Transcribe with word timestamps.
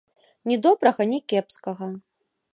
Ні 0.51 0.55
добрага, 0.65 1.07
ні 1.13 1.21
кепскага. 1.35 1.93